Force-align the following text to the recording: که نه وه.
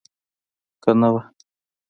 که 0.83 0.89
نه 0.99 1.09
وه. 1.13 1.21